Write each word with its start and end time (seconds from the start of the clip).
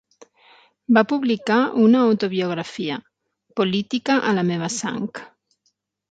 Va 0.97 1.01
publicar 1.09 1.57
una 1.83 1.99
autobiografia," 2.05 2.97
Política 3.61 4.15
a 4.31 4.33
la 4.39 4.47
meva 4.47 4.71
sang". 4.77 5.05